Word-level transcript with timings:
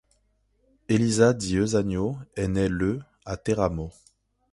Elisa 0.89 1.31
Di 1.33 1.57
Eusanio 1.57 2.17
est 2.35 2.47
née 2.47 2.67
le 2.69 3.01
à 3.23 3.37
Teramo. 3.37 3.91